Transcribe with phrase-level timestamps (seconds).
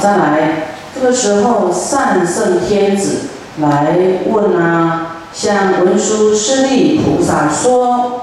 [0.00, 3.28] 再来，这个时候善圣天子
[3.60, 3.96] 来
[4.30, 8.22] 问啊，向文殊师利菩萨说，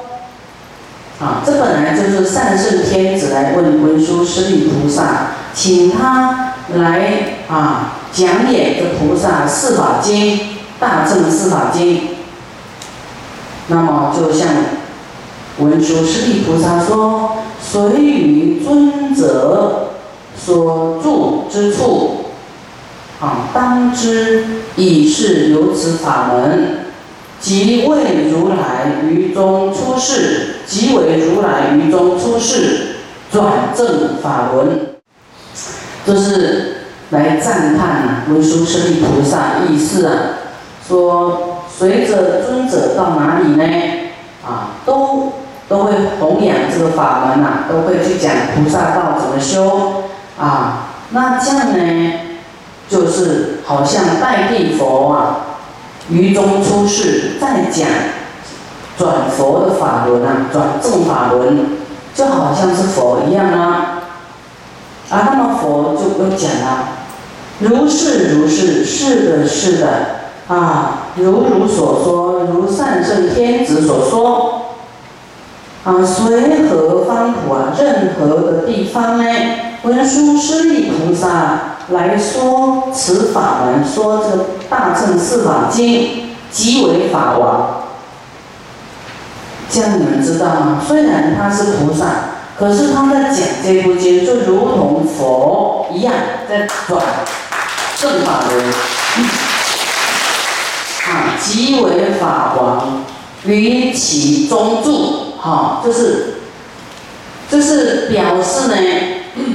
[1.19, 10.39] 啊，这本来就是善圣天子来问文殊师利菩萨，请他来啊讲演这菩萨四法经，
[10.79, 12.09] 大正四法经。
[13.67, 14.47] 那么就向
[15.59, 19.84] 文殊师利菩萨说：“随于尊者
[20.37, 22.25] 所住之处，
[23.19, 24.45] 啊，当知
[24.75, 26.85] 已是有此法门，
[27.39, 32.95] 即为如来于中出世，即为如来于中出世，
[33.31, 34.95] 转正法轮。”
[36.05, 36.77] 这是
[37.09, 40.13] 来赞叹文殊师利菩萨意思啊，
[40.87, 41.51] 说。
[41.77, 43.63] 随着尊者到哪里呢？
[44.47, 45.33] 啊，都
[45.67, 50.04] 都会弘扬这个法门呐，都会去讲菩萨道怎么修
[50.39, 50.87] 啊。
[51.11, 52.13] 那这样呢，
[52.89, 55.37] 就是好像代替佛啊，
[56.09, 57.87] 于中出世，再讲
[58.97, 61.77] 转佛的法轮啊，转正法轮，
[62.13, 64.01] 就好像是佛一样啊。
[65.09, 66.89] 啊，那么佛就又讲了，
[67.59, 69.87] 如是如是，是的，是的。
[70.47, 74.64] 啊，如如所说，如善圣天子所说，
[75.85, 79.25] 啊，随何方土啊，任何的地方呢？
[79.83, 87.83] 文殊师利菩萨来说此法门，说这大乘四法经，即为法王。
[89.69, 90.81] 这样你们知道吗？
[90.87, 92.05] 虽然他是菩萨，
[92.57, 96.11] 可是他在讲这部经，就如同佛一样，
[96.49, 96.99] 在转
[98.01, 98.65] 正法轮。
[101.07, 103.03] 啊，即为法王
[103.43, 106.37] 于其中住，哦，就是，
[107.51, 108.75] 就是表示呢，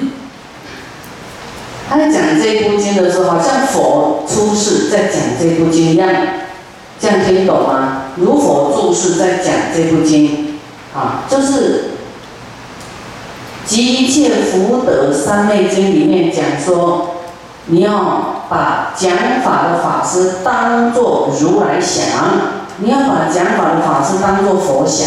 [1.90, 6.08] 他在讲这部经的时候，好像佛出世在讲这部经一样，
[7.00, 8.02] 这样听懂吗？
[8.16, 10.60] 如佛住世在讲这部经，
[10.94, 11.90] 啊，就是
[13.68, 17.16] 《集一切福德三昧经》里面讲说。
[17.66, 19.12] 你要把讲
[19.44, 22.02] 法的法师当作如来想，
[22.78, 25.06] 你要把讲法的法师当作佛想，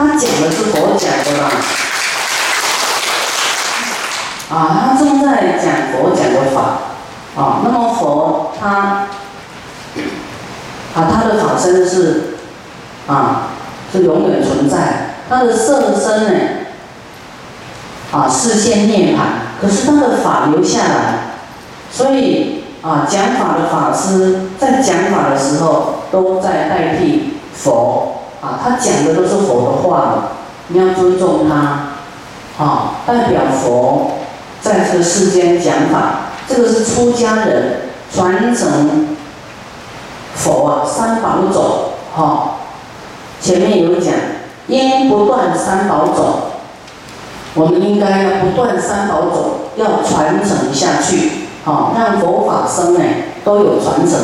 [0.00, 1.50] 他讲的是佛讲的吧？
[4.50, 6.60] 啊，他正在讲佛讲的法，
[7.36, 8.68] 啊，那么佛他，
[10.94, 12.36] 啊，他的法身是，
[13.06, 13.48] 啊，
[13.92, 16.40] 是永远存在，他的色身呢，
[18.10, 21.34] 啊，视线涅槃，可是他的法留下来。
[21.92, 30.30] 所以啊，讲法的法师在讲法的时候，都在代替佛啊，他讲的都是佛的话，
[30.68, 34.12] 你要尊重他，啊，代表佛
[34.62, 39.16] 在这个世间讲法，这个是出家人传承
[40.34, 42.54] 佛啊三宝种，哈，
[43.40, 44.14] 前面有讲，
[44.68, 46.34] 应不断三宝种，
[47.54, 51.32] 我们应该要不断三宝种，要传承下去。
[51.62, 53.00] 好，让佛法生呢
[53.44, 54.18] 都有传承，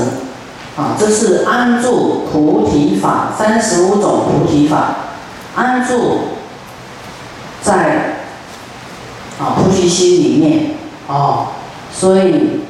[0.76, 4.94] 啊，这是安住菩提法三十五种菩提法，
[5.54, 6.18] 安住
[7.62, 8.18] 在
[9.40, 10.70] 啊菩提心里面，
[11.08, 11.46] 哦，
[11.90, 12.60] 所以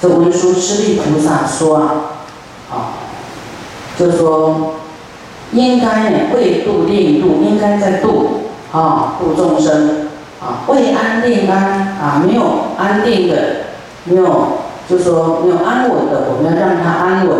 [0.00, 1.94] 这文殊师利菩萨说啊，
[2.70, 2.74] 啊，
[3.98, 4.74] 就说
[5.52, 12.42] 应该呢为度令度，应该在度啊度众生，啊为安定安啊没有
[12.76, 13.36] 安定的。
[14.08, 14.58] 没有，
[14.88, 17.38] 就说没有安稳的，我们要让他安稳，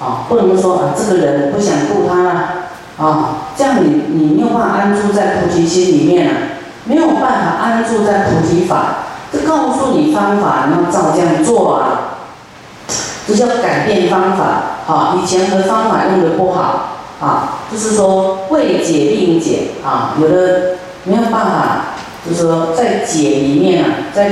[0.00, 2.48] 啊，不能说啊，这个人不想渡他了，
[2.96, 6.36] 啊，这样你你没有办法安住在菩提心里面啊，
[6.84, 8.98] 没有办法安住在菩提法，
[9.32, 12.22] 这告诉你方法，你要照这样做啊，
[13.26, 14.44] 这叫改变方法，
[14.86, 21.78] 啊，以前的方法用的不好，啊，就是说未解并解，啊，有的没有办法，
[22.24, 24.30] 就是说在解里面啊，在。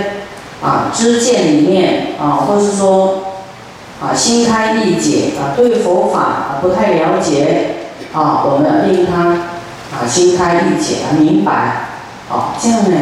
[0.64, 3.18] 啊，知见里面啊，或是说
[4.02, 7.74] 啊，心开意解啊，对佛法啊不太了解
[8.14, 9.28] 啊，我们要令他
[9.92, 11.52] 啊心开意解啊明白
[12.30, 12.96] 啊，这样呢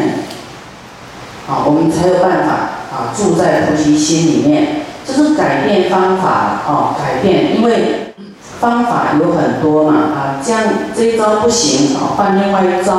[1.47, 2.51] 啊，我们才有办法
[2.91, 4.67] 啊住在菩提心里面。
[5.05, 6.29] 就是改变方法
[6.65, 8.13] 啊，改变，因为
[8.61, 10.63] 方法有很多嘛啊，这样
[10.95, 12.95] 这一招不行啊，换另外一招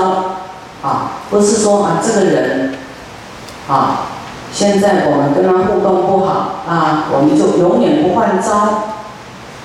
[0.83, 2.75] 啊，不是说啊这个人
[3.69, 4.01] 啊。
[4.55, 8.85] 现在我们跟他互动不好啊，我们就永远不换招，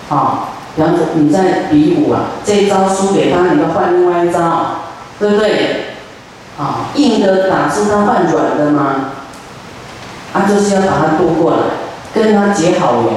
[0.10, 4.82] 啊，比方说你在比武啊，这一招输给他，你要换另外一招，
[5.20, 5.94] 对不对？
[6.58, 9.12] 啊，硬的打输他换软的吗？
[10.34, 11.58] 啊，就是要把他渡过来，
[12.12, 13.14] 跟他结好缘，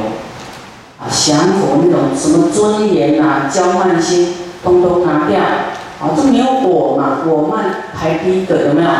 [1.00, 7.64] 啊，降服那种什么尊严啊、骄慢心，通通拿掉，啊，这没有我嘛，我慢
[7.98, 8.90] 排第一个有没有？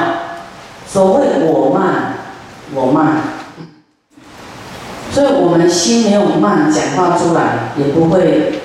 [0.86, 2.12] 所谓我慢，
[2.74, 3.22] 我慢，
[5.12, 8.60] 所以我们心没有慢，讲话出来也不会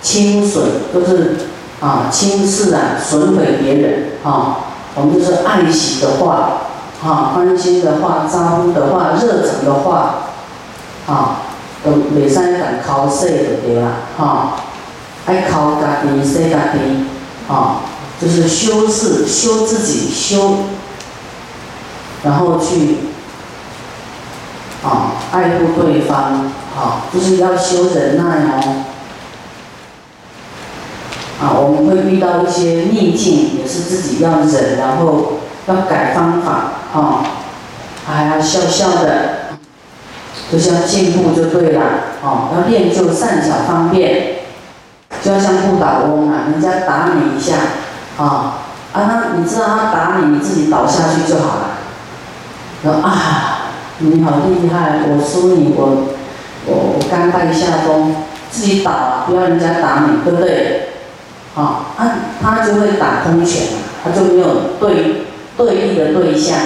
[0.00, 1.36] 轻损，都是
[1.80, 4.58] 啊轻视啊，损毁别人啊，
[4.94, 6.68] 我们就是爱惜的话。
[7.04, 10.28] 啊，关心的话，招呼的话，热忱的话，
[11.08, 11.38] 啊，
[11.84, 14.52] 都袂使敢考试就对啦，哈，
[15.26, 16.78] 爱考家己，说家己，
[17.48, 17.80] 啊，
[18.20, 20.58] 就是修饰，修自己，修，
[22.22, 22.98] 然后去，
[24.82, 28.84] 啊，爱护对方，啊，就是要修忍耐哦，
[31.40, 35.34] 啊，我们会遇到一些逆境，也是自己要忍，然后
[35.66, 36.72] 要改方法。
[36.94, 37.24] 哦，
[38.06, 39.56] 还要笑笑的，
[40.50, 41.80] 就是要进步就对了。
[42.22, 44.40] 哦，要练就善巧方便，
[45.22, 47.56] 就要像不倒翁啊，人家打你一下，
[48.18, 48.60] 啊，
[48.92, 51.70] 啊他你知道他打你，你自己倒下去就好了。
[52.82, 53.61] 说啊，
[53.98, 56.08] 你好厉害，我输你，我
[56.66, 58.14] 我我甘拜下风，
[58.50, 60.88] 自己倒了，不要人家打你，对不对？
[61.54, 63.62] 啊，他他就会打空拳，
[64.02, 64.46] 他就没有
[64.80, 66.58] 对对立的对象。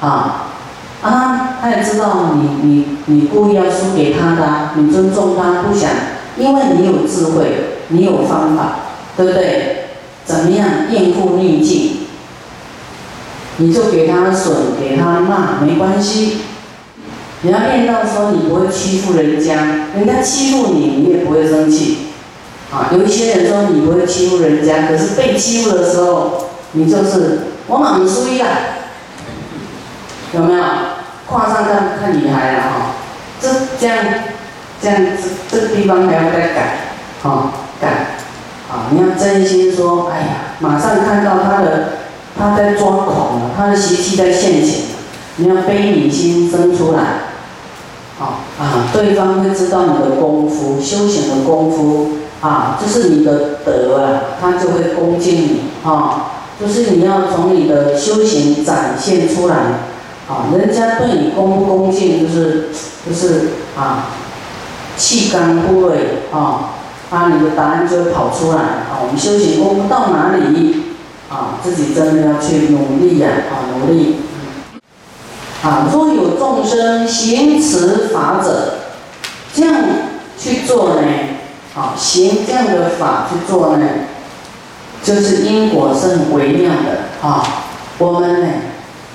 [0.00, 0.46] 啊，
[1.02, 5.90] 啊，他也知道你你你故意要输给他的，你尊重他，不想，
[6.36, 8.76] 因为你有智慧，你有方法，
[9.16, 9.74] 对不对？
[10.24, 11.97] 怎么样应付逆境？
[13.58, 16.38] 你就给他损，给他骂，没关系。
[17.42, 19.54] 你要练到说你不会欺负人家，
[19.94, 22.08] 人家欺负你，你也不会生气。
[22.72, 28.46] 啊，有一些人说你不会欺负人家，可是被欺负的时候，你就是我马上输一了。
[30.32, 30.64] 有没有？
[31.28, 32.94] 跨上看看厉害了哈，
[33.38, 33.98] 这这样
[34.80, 34.98] 这样
[35.50, 36.78] 这这个地方还要再改，
[37.22, 37.88] 哈改，
[38.70, 40.26] 啊你要真心说，哎呀，
[40.60, 41.97] 马上看到他的
[42.38, 44.82] 他在抓狂了，他的习气在现前，
[45.36, 47.00] 你要悲悯心生出来，
[48.20, 56.30] 啊啊对方会知道你的功夫修行的功夫啊，这是你的德啊，他就会恭敬你啊，
[56.60, 59.56] 就是你要从你的修行展现出来。
[60.28, 62.68] 啊，人家对你恭不恭敬，就是
[63.08, 64.08] 就是啊，
[64.94, 66.68] 气刚不锐啊，
[67.08, 69.00] 啊，你的答案就会跑出来啊。
[69.00, 70.87] 我们修行功到哪里
[71.28, 71.60] 啊？
[71.62, 74.16] 自己真的要去努力呀，啊，努力。
[75.62, 78.74] 啊，若有众生行持法者，
[79.54, 79.74] 这样
[80.38, 81.02] 去做呢？
[81.74, 83.86] 啊，行这样的法去做呢，
[85.02, 87.42] 就是因果是很微妙的啊。
[87.98, 88.48] 我们呢？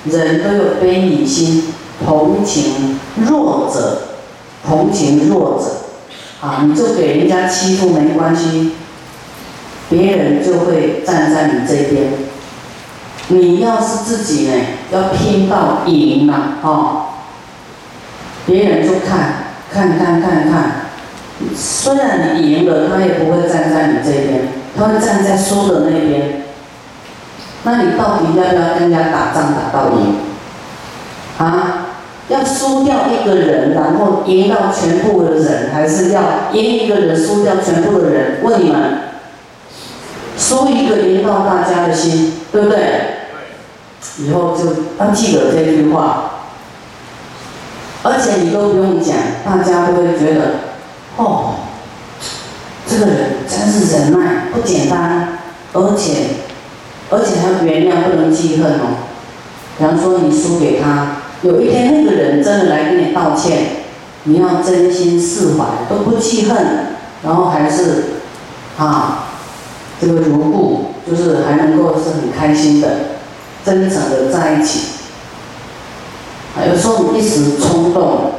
[0.04, 1.72] 人都有悲悯心，
[2.04, 4.02] 同情弱者，
[4.68, 8.72] 同情弱者，啊，你就给人家欺负没关系，
[9.96, 12.12] 别人就会站在你这边。
[13.28, 14.52] 你要是自己呢，
[14.90, 17.06] 要拼到赢了，哦，
[18.44, 20.72] 别人就看，看看看看，
[21.54, 26.42] 虽然你赢了，他也不会站在你这边，他会站在输的那边。
[27.62, 30.16] 那你到底要不要跟人家打仗打到赢？
[31.38, 31.86] 啊，
[32.28, 36.20] 要输掉一个人，然后赢到全部的人，还是要
[36.52, 38.40] 赢一个人输掉全部的人？
[38.42, 38.98] 问你们，
[40.54, 42.78] 收一个赢到大家的心，对不对？
[44.18, 44.66] 以后就
[44.98, 46.30] 要记得这句话，
[48.04, 50.40] 而且你都不用讲，大家都会觉得，
[51.16, 51.54] 哦，
[52.86, 53.16] 这个人
[53.48, 55.38] 真是忍耐，不简单，
[55.72, 56.44] 而且。
[57.10, 58.96] 而且还要原谅，不能记恨哦。
[59.76, 63.66] 比方说，你输给他，有一天那个人真的来跟你道歉，
[64.24, 66.56] 你要真心释怀，都不记恨，
[67.22, 68.04] 然后还是
[68.78, 69.23] 啊，
[70.06, 72.88] 这个如故，就是还能够是很开心的、
[73.64, 74.88] 真诚的在一起。
[76.56, 78.32] 啊，有时候一时冲动，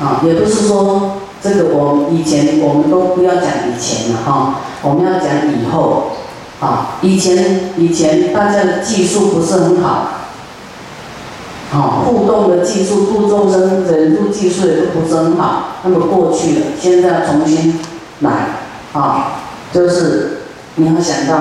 [0.00, 6.12] 啊，也不是说这个我以前我们都不要讲以前了哈，我们要讲以后。
[6.60, 10.08] 啊，以前以前大家的技术不是很好，
[11.72, 17.78] 啊，互动的技术、度众生忍辱技术也都不是很好，那么过去了，现在要重新
[18.22, 18.30] 来，
[18.92, 19.34] 啊，
[19.72, 20.37] 就是
[20.80, 21.34] 你要想到，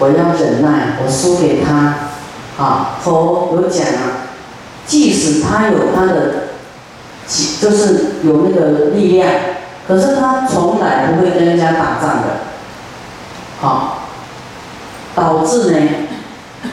[0.00, 1.94] 我要忍耐，我输给他，
[2.60, 4.34] 啊，佛有讲啊，
[4.84, 6.48] 即使他有他的，
[7.60, 9.30] 就是有那个力量，
[9.86, 12.40] 可是他从来不会跟人家打仗的。
[13.60, 14.08] 好，
[15.14, 15.88] 导致呢，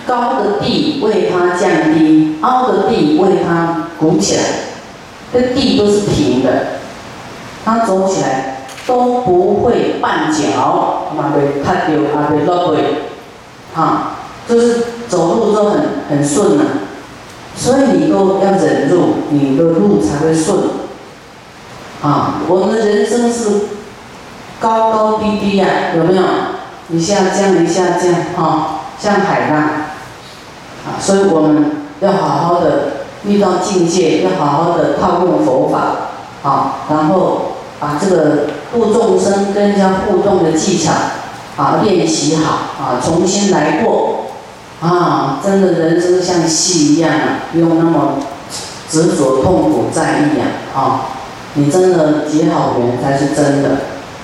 [0.08, 4.42] 高的地为他降低，凹的地为他鼓起来，
[5.32, 6.80] 这地都是平的，
[7.64, 8.51] 他走起来
[8.88, 12.78] 都不会绊脚，嘛会踏掉，啊会落会，
[13.74, 14.14] 哈，
[14.48, 16.64] 就是走路都很很顺呐。
[17.56, 20.58] 所以你都要忍住，你的路才会顺。
[22.02, 23.50] 啊，我们的人生是
[24.60, 26.24] 高高低低呀，有没有？
[26.90, 29.60] 一下降，一下降，哈，像海浪。
[30.84, 32.88] 啊，所以我们要好好的
[33.26, 40.92] 遇到境界，要好好的套用佛法，啊，然后把这个度众生跟人家互动的技巧，
[41.58, 44.18] 啊，练习好，啊，重新来过。
[44.82, 48.16] 啊，真的人生像戏一样啊，不用那么
[48.90, 50.76] 执着、痛苦、在意啊！
[50.76, 51.02] 啊，
[51.54, 53.70] 你真的结好缘才是真的，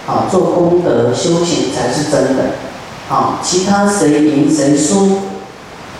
[0.08, 2.44] 啊，做功德修行才是真的，
[3.08, 5.20] 啊，其他谁赢谁输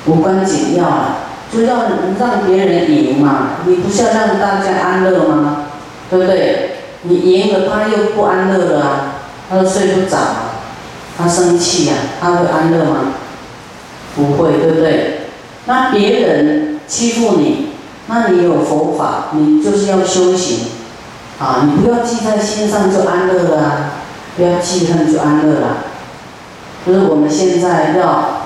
[0.08, 1.18] 无关紧要啊，
[1.54, 1.84] 就要
[2.18, 5.66] 让别人赢嘛，你不是要让大家安乐吗？
[6.10, 6.67] 对不对？
[7.04, 9.14] 你赢了他又不安乐了啊，
[9.50, 10.18] 他都睡不着，
[11.18, 13.14] 他生气呀，他会安乐吗？
[14.16, 15.22] 不会，对不对？
[15.66, 17.70] 那别人欺负你，
[18.08, 20.68] 那你有佛法，你就是要修行，
[21.40, 23.92] 啊，你不要记在心上就安乐了，
[24.36, 25.78] 不要记恨就安乐了。
[26.86, 28.44] 就是我们现在要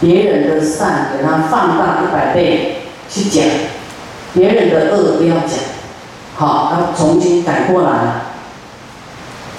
[0.00, 3.44] 别人的善给他放大一百倍去讲，
[4.32, 5.58] 别人的恶不要讲，
[6.36, 8.22] 好，要重新改过来，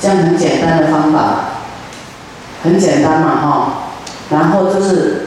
[0.02, 1.20] 这样很简单的方法，
[2.64, 3.74] 很简单嘛，哈，
[4.30, 5.24] 然后就是。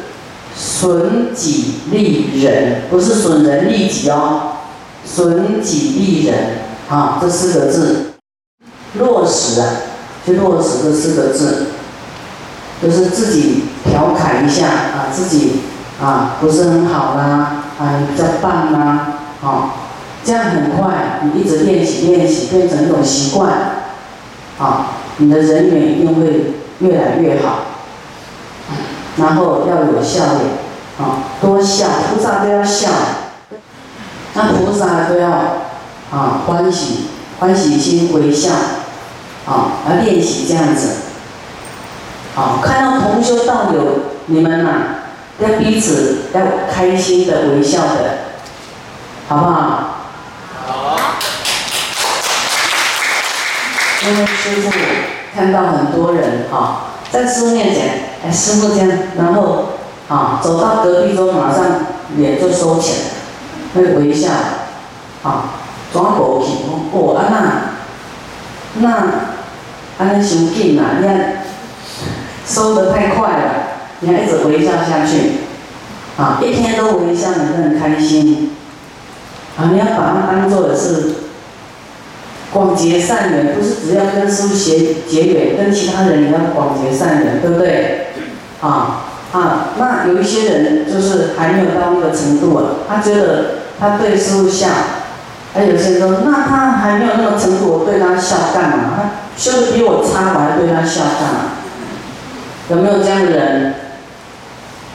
[0.53, 4.57] 损己利人，不是损人利己哦，
[5.07, 6.59] 损己利人
[6.91, 8.15] 啊，这四个字
[8.95, 9.67] 落实啊，
[10.27, 11.69] 就落实这四个字，
[12.83, 15.61] 就是自己调侃一下啊，自己
[16.03, 19.71] 啊不是很好啦，啊比较棒啦，啊，
[20.25, 23.53] 这样很快，你一直练习练习，变成一种习惯，
[24.59, 24.87] 啊，
[25.17, 27.61] 你的人缘一定会越来越好。
[29.17, 30.41] 然后要有笑脸，
[30.99, 32.89] 啊，多笑，菩萨都要笑，
[34.35, 35.29] 那菩萨都要
[36.11, 37.07] 啊欢喜，
[37.39, 38.53] 欢喜心微笑，
[39.47, 40.89] 啊，来练习这样子，
[42.37, 43.81] 啊，看到同修道友，
[44.27, 44.71] 你们呐
[45.41, 46.41] 要彼此要
[46.73, 48.19] 开心的微笑的，
[49.29, 49.45] 好不？
[49.45, 49.90] 好。
[54.03, 54.71] 因为师傅
[55.35, 56.87] 看到很多人哈。
[57.11, 58.89] 在师傅面前，哎，师傅这样，
[59.19, 59.71] 然后
[60.09, 61.65] 啊，走到隔壁桌，马上
[62.17, 62.99] 脸就收起来，
[63.75, 64.31] 那个微笑，
[65.25, 65.51] 啊，
[65.93, 66.53] 转过去，
[66.93, 67.27] 哦，啊
[68.81, 68.89] 那，那，
[69.99, 71.43] 安尼伤紧啊，你看
[72.47, 73.53] 收的太快了，
[73.99, 75.33] 你要一直微笑下去，
[76.17, 78.55] 啊，一天都微笑，你会很开心，
[79.59, 81.15] 啊，你要把它当做是。
[82.53, 88.09] 广结善缘，不是只要跟师傅结结缘，跟其他人也要广结善缘，对不对？
[88.61, 94.69] 啊啊，那有一些人就是还没有到那个程度啊，他觉得他对师傅笑，
[95.55, 98.95] 还有些人说，那他还没有那个程度，我对他笑干嘛？
[98.97, 101.41] 他修的比我差，我还对他笑干嘛？
[102.69, 103.75] 有没有这样的人？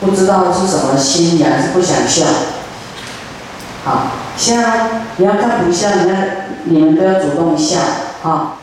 [0.01, 2.25] 不知道是什么心理，还是不想笑？
[3.85, 6.15] 好，现在你要看不笑，你要。
[6.68, 7.77] 你们都要主动笑
[8.24, 8.58] 啊！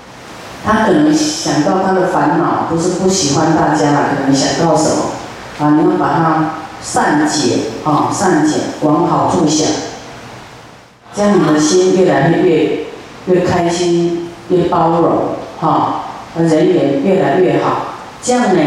[0.67, 5.05] 他可能想到他的烦恼，不是不喜欢大家了，可能想到什么
[5.61, 5.77] 啊？
[5.79, 9.69] 你们把它善解啊，善解，往好处想，
[11.15, 12.87] 这样你的心越来越越
[13.27, 17.95] 越开心，越包容哈，人缘越来越好。
[18.21, 18.61] 这样呢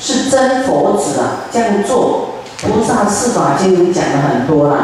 [0.00, 1.46] 是真佛子啊！
[1.52, 2.30] 这样做，
[2.60, 4.76] 菩萨四法经里讲的很多啦，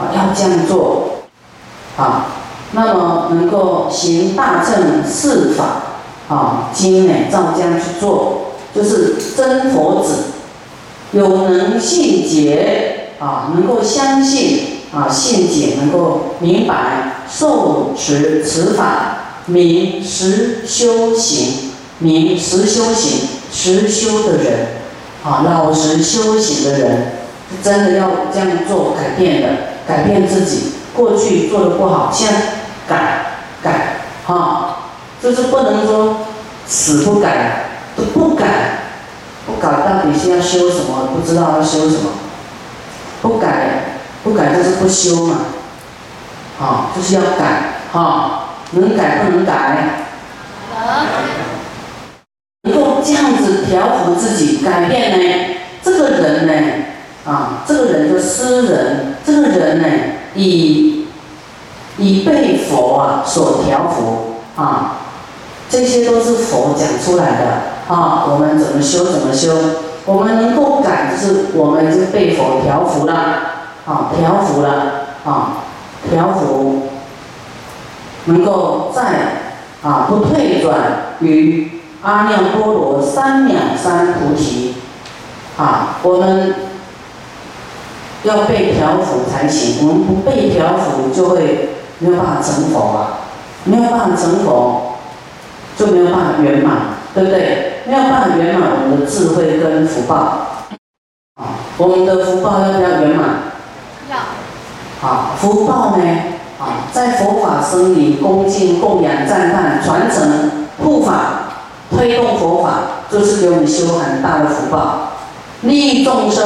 [0.00, 1.13] 啊，要这样做
[1.96, 2.26] 啊。
[2.72, 5.64] 那么能够行大乘四法
[6.28, 10.24] 啊，经呢照这样去做，就是真佛子，
[11.12, 21.70] 有能信解啊，能够相信啊，信解能够明白受持此法，明实修行，
[22.00, 24.66] 明实修行实修的人
[25.22, 27.12] 啊，老实修行的人，
[27.62, 29.48] 真的要这样做改变的，
[29.86, 32.40] 改变自己过去做的不好，现在。
[32.86, 32.96] 改
[33.62, 33.96] 改
[34.26, 34.76] 哈，
[35.22, 36.18] 就是不能说
[36.66, 37.64] 死不改，
[37.96, 38.44] 都不改，
[39.46, 41.08] 不改到底是要修什么？
[41.14, 42.10] 不知道要修什么，
[43.22, 43.84] 不改
[44.22, 45.36] 不改就是不修嘛，
[46.60, 50.00] 啊，就是要改哈，能改不能改？
[52.64, 55.56] 能够这样子调服自己，改变呢？
[55.82, 56.84] 这个人呢，
[57.24, 59.88] 啊，这个人就诗人，这个人呢，
[60.34, 61.06] 以
[61.98, 64.96] 以被佛啊所调伏啊，
[65.70, 68.26] 这些都是佛讲出来的啊。
[68.28, 69.54] 我们怎么修怎么修，
[70.04, 73.14] 我们能够改，就是我们就被佛调伏了
[73.86, 75.58] 啊，调伏了啊，
[76.10, 76.88] 调伏，
[78.24, 79.02] 能够在
[79.82, 84.74] 啊不退转于阿耨多罗三藐三菩提
[85.56, 86.54] 啊，我们。
[88.24, 93.20] 要被调伏才行，我们不被调伏就会没有办法成佛啊，
[93.64, 94.96] 没有办法成佛，
[95.76, 96.76] 就没有办法圆满，
[97.14, 97.82] 对不对？
[97.86, 100.14] 没有办法圆满我们的智慧跟福报，
[101.34, 103.28] 啊，我们的福报要不要圆满？
[104.10, 104.16] 要。
[105.00, 106.02] 好，福报呢？
[106.58, 111.50] 啊，在佛法生里恭敬供养赞叹传承护法
[111.90, 112.74] 推动佛法，
[113.10, 115.10] 就是给我们修很大的福报。
[115.64, 116.44] 利益众生、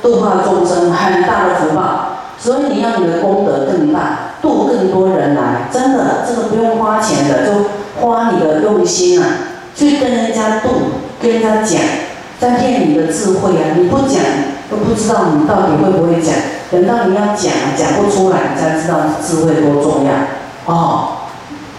[0.00, 7.64] 度化众生，很大的福报，所以你要你的功德更大，度更多人来，真的，这个不用花钱的，就
[8.00, 9.26] 花你的用心啊，
[9.74, 10.68] 去跟人家度，
[11.20, 11.80] 跟人家讲，
[12.38, 14.22] 在练你的智慧啊，你不讲
[14.70, 16.32] 都不知道你到底会不会讲，
[16.70, 20.12] 等到你要讲，讲不出来，你才知道智慧多重要
[20.72, 21.08] 哦。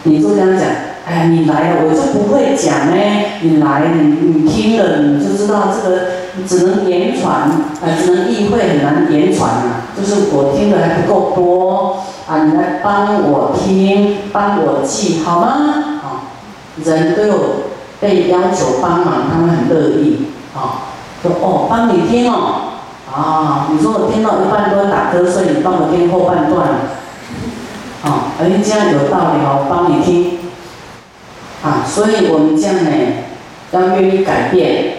[0.03, 0.67] 你就这样讲，
[1.07, 2.97] 哎，你来了，我就不会讲呢，
[3.41, 6.20] 你来，你你听了，你就知道这个。
[6.47, 9.87] 只能言传，啊，只能意会，很难言传啊。
[9.97, 15.47] 就是我听的还不够多，啊，你来帮我听，帮我记，好吗？
[16.01, 16.31] 啊，
[16.83, 17.35] 人都有
[17.99, 20.87] 被要求帮忙，他们很乐意，啊，
[21.21, 22.79] 说哦，帮你听哦，
[23.13, 26.67] 啊，你说我听到一半都要打瞌睡，你帮我听后半段，
[28.03, 30.39] 啊，哎，这样有道理哦，帮你听，
[31.63, 32.91] 啊，所以我们这样呢，
[33.71, 34.90] 要愿意改变。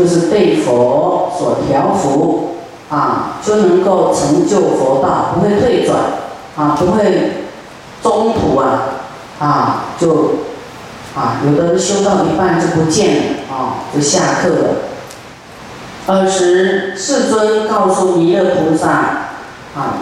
[0.00, 2.54] 就是被佛所调伏，
[2.88, 5.98] 啊，就能够成就佛道，不会退转，
[6.56, 7.44] 啊，不会
[8.02, 8.82] 中途啊，
[9.38, 10.36] 啊，就
[11.14, 14.68] 啊，有的人修到一半就不见了，啊，就下课了。
[16.06, 18.88] 尔时世尊告诉弥勒菩萨，
[19.76, 19.98] 啊，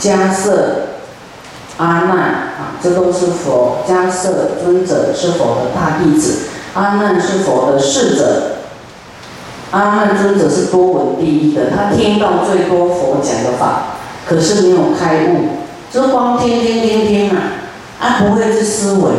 [0.00, 0.86] 迦摄
[1.76, 8.56] 阿难，啊，这都是佛，迦摄尊者是佛的大弟子，阿难是佛的侍者。
[9.70, 13.82] 阿难尊者是多闻第一的，他听到最多佛讲的法，
[14.26, 15.46] 可是没有开悟，
[15.92, 17.36] 就光听听听听啊，
[18.00, 19.12] 啊不会去思维，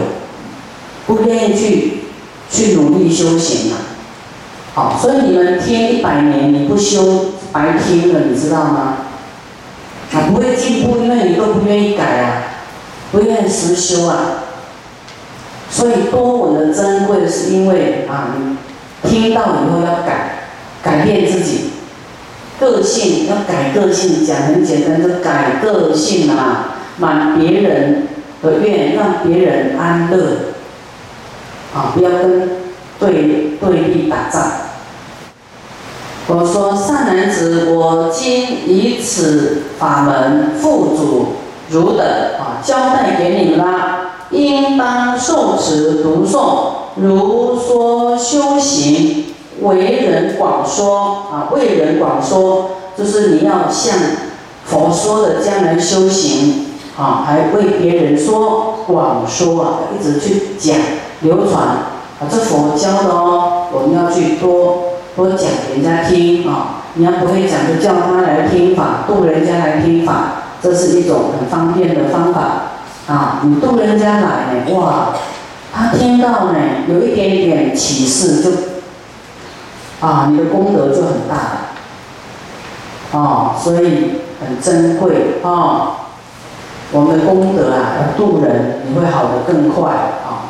[1.08, 2.04] 不愿意去
[2.50, 3.78] 去努力修行啊。
[4.74, 8.98] 好，所以你们听一百年你不修白听了，你知道吗？
[10.14, 12.44] 啊不会进步，因为你都不愿意改啊，
[13.14, 14.18] 不愿意实修啊。
[15.70, 18.58] 所以多闻的珍贵是因为啊，你
[19.10, 20.31] 听到以后要改。
[20.84, 21.70] 改变自己
[22.60, 28.08] 个性，要改个性，讲很简单，就改个性啊，满别人
[28.42, 30.56] 的愿，让别人安乐，
[31.74, 32.50] 啊，不要跟
[33.00, 34.52] 对对立打仗。
[36.28, 41.28] 我说善男子，我今以此法门付嘱
[41.70, 42.06] 汝等
[42.40, 49.31] 啊，交代给你们啦，应当受持读诵，如说修行。
[49.62, 53.96] 为人广说啊，为人广说，就是你要像
[54.66, 56.66] 佛说的将来修行
[56.98, 60.76] 啊，还为别人说广说啊，一直去讲
[61.22, 64.84] 流传啊，这佛教的哦，我们要去多
[65.16, 66.84] 多讲给人家听啊。
[66.96, 72.74] 你要不会讲，就叫他来听法，度人家来听法，这是一种很方便的方法
[73.08, 73.42] 啊。
[73.44, 75.14] 你度人家来，哇，
[75.74, 78.71] 他听到呢，有一点点启示就。
[80.02, 81.36] 啊，你的功德就很大
[83.14, 85.98] 了，啊，所以很珍贵啊。
[86.92, 89.92] 我们的功德啊，要度人，你会好的更快
[90.26, 90.50] 啊。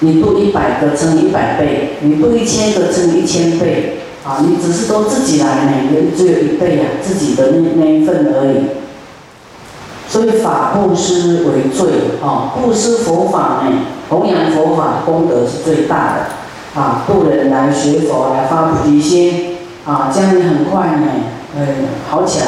[0.00, 4.38] 你度一百个乘一百倍，你度一千个乘一千倍啊。
[4.40, 8.66] 你只是都自己来每个人只有一倍啊，自己的那那一份而已。
[10.08, 11.88] 所以法布施为最
[12.20, 13.72] 啊，布施佛法呢，
[14.08, 16.26] 弘扬佛法功德是最大的。
[16.76, 21.06] 啊，度人来学佛，来发菩提心，啊，这样你很快呢，
[21.56, 21.66] 呃，
[22.10, 22.46] 好起来。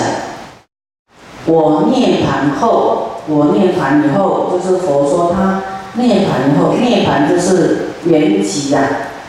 [1.46, 5.62] 我涅盘后，我涅盘以后，就是佛说他
[5.94, 8.82] 涅盘以后，涅盘就是圆寂呀，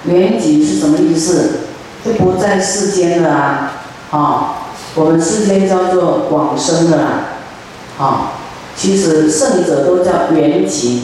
[0.04, 1.60] 圆寂是什么意思？
[2.04, 3.72] 就不在世间了啊，
[4.12, 4.56] 啊，
[4.96, 8.32] 我们世间叫做往生了啊，啊，
[8.76, 11.04] 其实圣者都叫圆寂。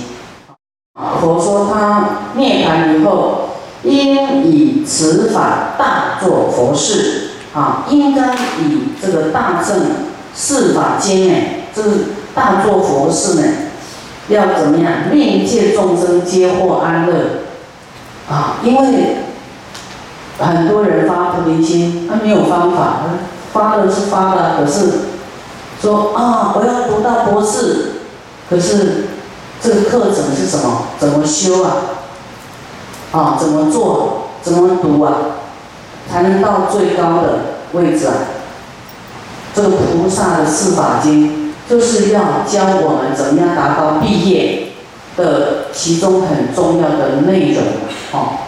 [1.21, 3.43] 佛说他涅盘以后。
[3.85, 9.79] 应以此法大做佛事啊，应该以这个大乘
[10.33, 11.35] 四法经呢，
[11.73, 11.89] 这是
[12.33, 13.43] 大做佛事呢，
[14.27, 17.13] 要怎么样令一切众生皆获安乐
[18.29, 18.57] 啊？
[18.63, 19.17] 因为
[20.39, 23.03] 很多人发菩提心，他没有方法，
[23.53, 24.89] 发了是发了，可是
[25.81, 27.91] 说啊，我要读到博士，
[28.49, 29.05] 可是
[29.61, 30.87] 这个课程是什么？
[30.99, 31.71] 怎么修啊？
[33.11, 34.27] 啊，怎么做？
[34.41, 35.13] 怎么读啊？
[36.11, 37.39] 才能到最高的
[37.73, 38.13] 位置啊？
[39.55, 44.67] 这个菩萨的四法经，就是要教我们怎么样达到毕业
[45.17, 47.63] 的其中很重要的内容
[48.11, 48.39] 哦。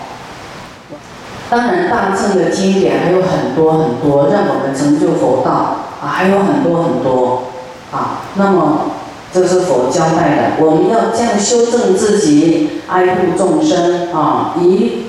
[1.50, 5.52] 当然，大乘的经典还有很多很多，让我们成就佛道
[6.02, 7.44] 啊，还有很多很多
[7.90, 8.20] 啊。
[8.36, 8.82] 那么，
[9.38, 15.04] 这是佛交代的，我们要这样修正自己，爱护众生啊，以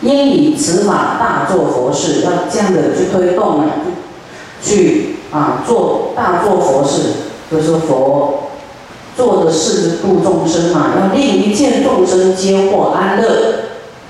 [0.00, 3.70] 应以此法大做佛事，要这样的去推动呢，
[4.60, 7.02] 去啊做大做佛事，
[7.48, 8.50] 就是佛
[9.16, 13.54] 做的事是度众生嘛，要令一切众生皆获安乐。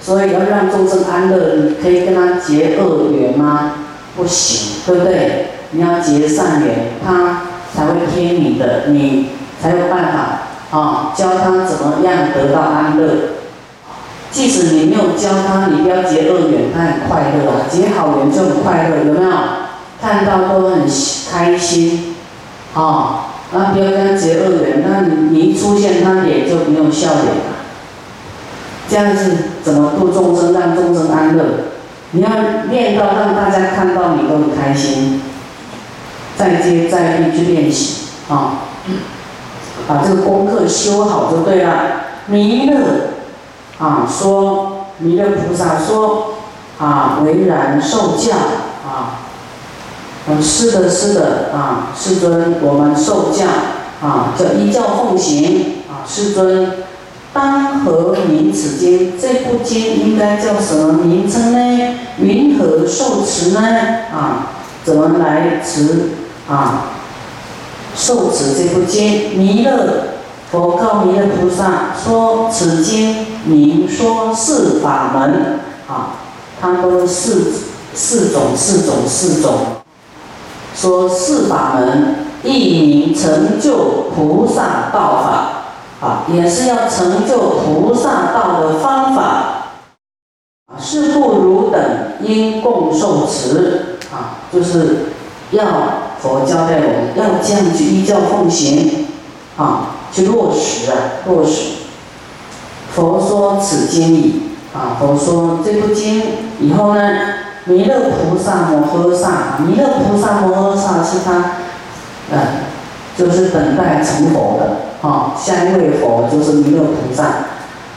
[0.02, 3.74] 所以要让众生安乐，你可以跟他结恶缘吗？
[4.16, 5.48] 不行，对不对？
[5.72, 7.42] 你要结善缘，他
[7.74, 9.26] 才会听你的，你
[9.62, 13.08] 才有办法啊，教他怎么样得到安乐。
[14.30, 19.30] 即使你没有教他，你不要结恶缘，他很快乐啊，结好缘就很快乐，有没有？
[20.00, 20.82] 看到都很
[21.30, 22.14] 开心，
[22.74, 27.60] 啊，那不要跟他结恶缘，那你你一出现，他脸就没有笑脸了。
[28.88, 31.44] 这样子怎么度众生，让众生安乐？
[32.12, 32.28] 你要
[32.70, 35.20] 练到让大家看到你都很开心，
[36.36, 38.62] 再接再厉去练习啊，
[39.90, 41.72] 把这个功课修好就对了。
[42.26, 42.76] 弥勒
[43.80, 46.34] 啊，说弥勒菩萨说
[46.78, 48.36] 啊，为然受教
[48.86, 49.18] 啊，
[50.28, 53.46] 嗯，是的，是的啊，世尊，我们受教
[54.00, 56.72] 啊，叫依教奉行啊，世尊。
[57.32, 59.12] 当何名此经？
[59.20, 61.96] 这部经应该叫什么名称呢？
[62.18, 63.60] 云何受持呢？
[64.12, 64.50] 啊，
[64.84, 66.10] 怎么来持
[66.48, 66.89] 啊？
[67.94, 70.14] 受持这部经，弥勒
[70.50, 76.16] 佛告弥勒菩萨说：此经名说四法门啊，
[76.60, 77.52] 它都四
[77.94, 79.52] 四种、四种、四种，
[80.74, 85.46] 说四法门，一名成就菩萨道法。
[86.00, 90.80] 啊，也是要成就菩萨道的方法啊。
[90.80, 91.80] 是故汝等
[92.22, 93.98] 应共受持。
[94.10, 95.10] 啊，就是
[95.50, 95.64] 要
[96.20, 96.80] 佛教代
[97.16, 99.06] 要这样去依教奉行，
[99.56, 100.94] 啊，去落实啊，
[101.26, 101.72] 落实。
[102.94, 104.42] 佛说此经已。
[104.72, 106.22] 啊，佛说这部经
[106.60, 107.02] 以后呢，
[107.64, 111.56] 弥勒菩萨摩诃萨，弥勒菩萨摩诃萨是他，
[112.30, 112.38] 呃，
[113.18, 114.76] 就是等待成佛的。
[115.02, 117.24] 啊，下一位佛就是弥勒菩萨，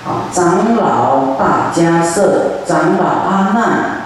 [0.04, 2.30] 啊，长老大迦叶，
[2.66, 4.06] 长老阿难，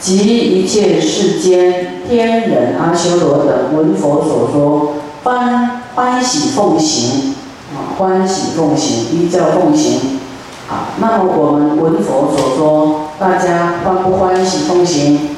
[0.00, 4.94] 及一切世间天人阿修罗等闻佛所说，
[5.24, 7.34] 欢欢喜奉行，
[7.74, 10.18] 啊，欢喜奉行，依教奉行，
[10.70, 15.36] 啊，那么我们闻佛所说，大家欢不欢喜奉行？